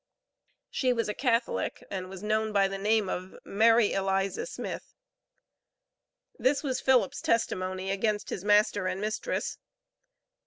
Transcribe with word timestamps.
She 0.71 0.93
was 0.93 1.07
a 1.09 1.13
Catholic, 1.13 1.83
and 1.91 2.09
was 2.09 2.23
known 2.23 2.51
by 2.51 2.67
the 2.67 2.79
name 2.79 3.07
of 3.07 3.35
Mary 3.43 3.93
Eliza 3.93 4.47
Smith." 4.47 4.95
This 6.39 6.63
was 6.63 6.81
Philip's 6.81 7.21
testimony 7.21 7.91
against 7.91 8.31
his 8.31 8.43
master 8.43 8.87
and 8.87 8.99
mistress. 8.99 9.59